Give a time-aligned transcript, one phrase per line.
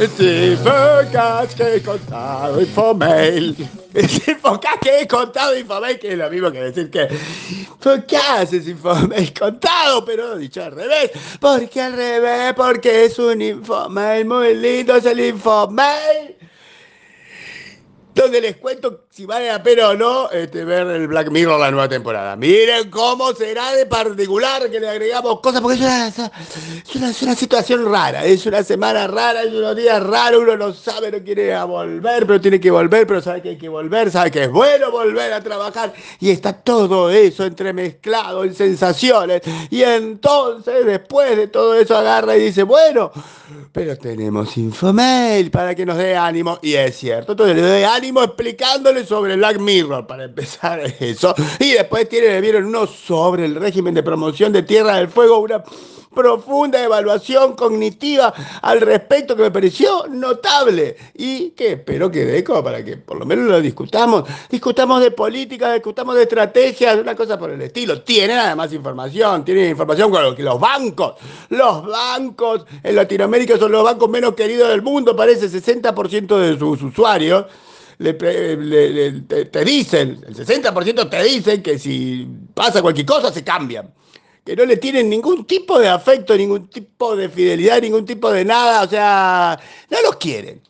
[0.00, 0.06] Ah!
[0.16, 3.56] Sí, Focas que he contado Infomail.
[4.08, 7.08] Sí, Focas que he contado Infomail, que es lo mismo que decir que
[7.80, 11.10] Focas es Infomail contado, pero dicho al revés.
[11.40, 16.36] Porque al revés, porque es un Infomail muy lindo, es el Infomail
[18.14, 21.72] donde les cuento si vale la pena o no este, ver el Black Mirror la
[21.72, 22.36] nueva temporada.
[22.36, 26.06] Miren cómo será de particular que le agregamos cosas, porque es una,
[27.10, 31.10] es una, situación rara, es una semana rara, es unos días raros, uno no sabe,
[31.10, 34.44] no quiere volver, pero tiene que volver, pero sabe que hay que volver, sabe que
[34.44, 41.36] es bueno volver a trabajar, y está todo eso entremezclado en sensaciones, y entonces después
[41.36, 43.10] de todo eso agarra y dice, bueno,
[43.72, 48.22] pero tenemos Infomail para que nos dé ánimo, y es cierto, entonces le doy ánimo
[48.22, 51.34] explicándole sobre Black Mirror, para empezar eso.
[51.58, 55.64] Y después tiene, vieron uno sobre el régimen de promoción de Tierra del Fuego, una
[56.14, 62.64] profunda evaluación cognitiva al respecto que me pareció notable y que espero que dé como
[62.64, 64.24] para que por lo menos lo discutamos.
[64.50, 68.02] Discutamos de política, discutamos de estrategias, una cosa por el estilo.
[68.02, 71.14] Tienen además información, tienen información con que los bancos,
[71.50, 76.82] los bancos en Latinoamérica son los bancos menos queridos del mundo, parece 60% de sus
[76.82, 77.46] usuarios
[77.98, 83.92] le, te, dicen, el 60% te dicen que si pasa cualquier cosa se cambian.
[84.44, 88.44] Que no le tienen ningún tipo de afecto, ningún tipo de fidelidad, ningún tipo de
[88.44, 89.58] nada, o sea,
[89.90, 90.62] no los quieren.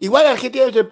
[0.00, 0.86] Igual Argentina es el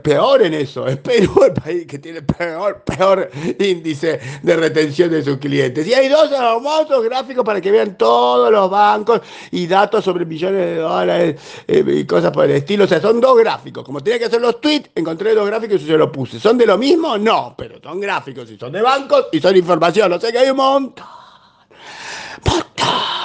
[0.00, 0.86] peor, en eso.
[0.86, 5.86] Es Perú el país que tiene peor, peor índice de retención de sus clientes.
[5.86, 10.60] Y hay dos hermosos gráficos para que vean todos los bancos y datos sobre millones
[10.60, 12.84] de dólares eh, y cosas por el estilo.
[12.84, 13.84] O sea, son dos gráficos.
[13.84, 16.38] Como tenía que hacer los tweets, encontré dos gráficos y se los puse.
[16.38, 17.18] ¿Son de lo mismo?
[17.18, 20.12] No, pero son gráficos y son de bancos y son información.
[20.12, 21.17] O sea que hay un montón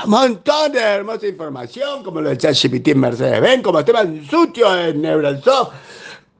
[0.08, 5.74] montón de hermosa información, como lo de ChatGPT en Mercedes-Benz, como Esteban Sutio en Neuralsoft,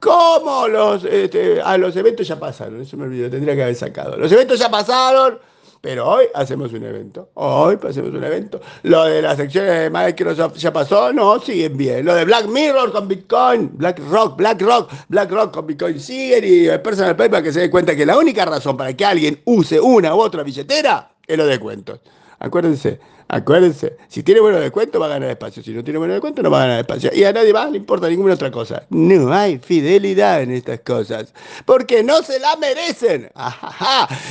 [0.00, 4.16] como los, este, a los eventos ya pasaron, eso me olvidó, tendría que haber sacado.
[4.16, 5.38] Los eventos ya pasaron,
[5.80, 7.28] pero hoy hacemos un evento.
[7.34, 8.60] Hoy hacemos un evento.
[8.84, 12.04] Lo de las secciones de Microsoft ya pasó, no, siguen bien.
[12.04, 16.44] Lo de Black Mirror con Bitcoin, Black Rock, Black Rock, Black Rock con Bitcoin siguen
[16.44, 19.40] y el personal paper que se dé cuenta que la única razón para que alguien
[19.44, 22.00] use una u otra billetera es lo de cuentos.
[22.38, 26.42] Acuérdense, acuérdense, si tiene buenos descuento va a ganar espacio, si no tiene buenos descuento
[26.42, 27.10] no va a ganar espacio.
[27.14, 28.84] Y a nadie más le importa ninguna otra cosa.
[28.90, 31.32] No hay fidelidad en estas cosas,
[31.64, 33.30] porque no se la merecen.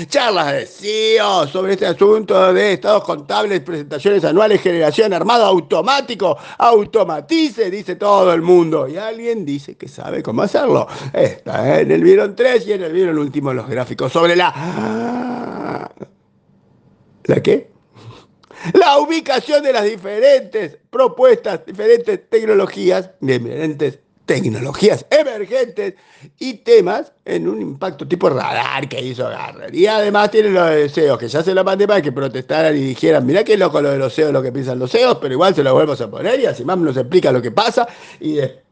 [0.07, 7.71] Charlas de CEO sobre este asunto de estados contables, presentaciones anuales, generación armada automático, automatice,
[7.71, 8.87] dice todo el mundo.
[8.87, 10.87] Y alguien dice que sabe cómo hacerlo.
[11.11, 15.89] Está en el vieron 3 y en el vieron último los gráficos sobre la...
[17.25, 17.72] ¿La qué?
[18.74, 25.96] La ubicación de las diferentes propuestas, diferentes tecnologías, diferentes tecnologías emergentes
[26.40, 29.74] y temas en un impacto tipo radar que hizo Garner.
[29.75, 33.25] Y además tiene los deseos, que ya se lo mandé para que protestaran y dijeran,
[33.25, 35.63] mirá qué loco lo de los CEOs, lo que piensan los CEOs, pero igual se
[35.63, 37.88] lo volvemos a poner y así más nos explica lo que pasa
[38.19, 38.62] y después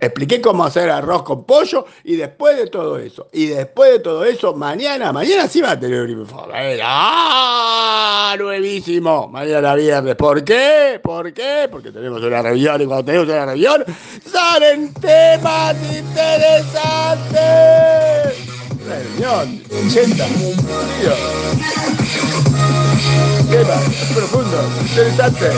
[0.00, 4.24] expliqué cómo hacer arroz con pollo y después de todo eso, y después de todo
[4.24, 6.78] eso, mañana, mañana sí va a tener un informe.
[6.82, 8.34] ¡Ah!
[8.38, 9.28] Nuevísimo.
[9.28, 10.14] Mañana viernes.
[10.16, 11.00] ¿Por qué?
[11.02, 11.68] ¿Por qué?
[11.70, 13.84] Porque tenemos una reunión y cuando tenemos una reunión
[14.24, 17.30] salen temas interesantes.
[18.86, 20.26] Reunión, 80,
[23.50, 23.84] Temas
[24.14, 25.54] profundos, interesantes.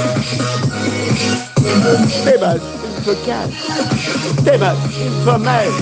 [2.24, 2.60] Temas
[3.02, 3.50] Focal.
[4.44, 5.74] Temas informales.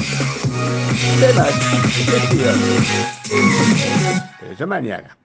[1.21, 1.53] Temas
[2.07, 2.57] vestidos.
[4.51, 5.20] Eso mañana.